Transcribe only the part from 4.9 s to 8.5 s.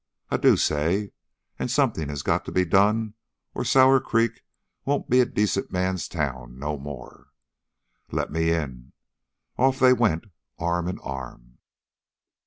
be a decent man's town no more." "Let me